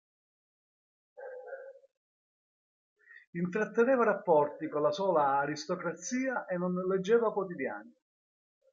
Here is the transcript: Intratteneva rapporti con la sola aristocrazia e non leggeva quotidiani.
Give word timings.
Intratteneva 3.33 4.03
rapporti 4.03 4.67
con 4.67 4.81
la 4.81 4.91
sola 4.91 5.37
aristocrazia 5.37 6.47
e 6.47 6.57
non 6.57 6.73
leggeva 6.87 7.31
quotidiani. 7.31 7.93